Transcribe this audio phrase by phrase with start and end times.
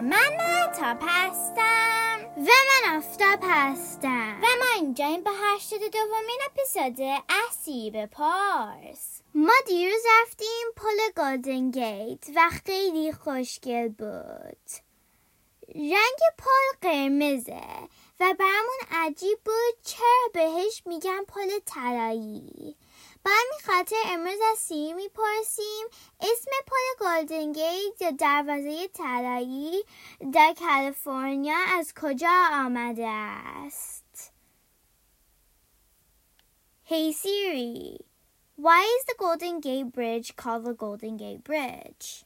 [0.00, 8.06] من مهتاب هستم و من آفتاب هستم و ما اینجاییم به هشتاد دومین اپیزود اسیب
[8.06, 9.20] پارس.
[9.34, 14.70] ما دیروز رفتیم پل گلدن گیت و خیلی خوشگل بود.
[15.74, 17.62] رنگ پل قرمزه
[18.20, 22.76] و برامون عجیب بود چرا بهش میگن پل طلایی.
[23.23, 25.87] به همین خاطر امروز از سیری میپرسیم
[26.19, 29.83] اسم پل گلدن گیت یا دروازه طلایی
[30.33, 34.33] در کالیفرنیا از کجا آمده است
[36.91, 37.99] Hey Siri,
[38.55, 42.23] why is the Golden Gate Bridge called the Golden Gate Bridge?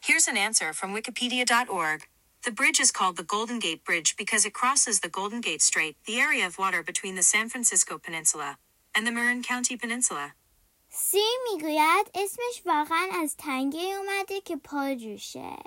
[0.00, 2.08] Here's an answer from Wikipedia.org.
[2.44, 5.96] The bridge is called the Golden Gate Bridge because it crosses the Golden Gate Strait,
[6.04, 8.58] the area of water between the San Francisco Peninsula
[8.95, 10.33] and the Marin County Peninsula.
[10.93, 14.57] سی می‌گوید اسمش واقعا از تنگه اومده که
[14.95, 15.57] جوشه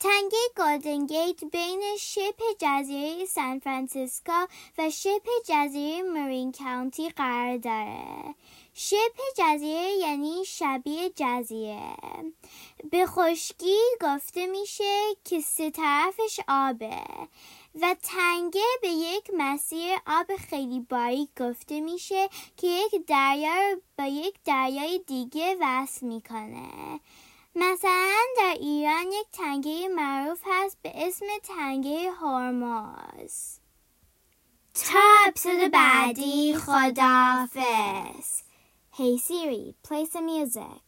[0.00, 4.46] تنگه گلدن گیت بین شبه جزیره سان فرانسیسکو
[4.78, 8.34] و شبه جزیره مرین کانتی قرار داره.
[8.74, 11.94] شبه جزیره یعنی شبیه جزیره.
[12.90, 17.02] به خشکی گفته میشه که سه طرفش آبه
[17.80, 24.04] و تنگه به یک مسیر آب خیلی باریک گفته میشه که یک دریا رو با
[24.04, 27.00] یک دریای دیگه وصل می‌کنه.
[27.54, 29.87] مثلا در ایران یک تنگه
[30.88, 33.58] به اسم تنگه هرمز
[34.74, 38.42] تا اپیزود بعدی خداحافظ
[38.92, 40.87] Hey Siri, play some music.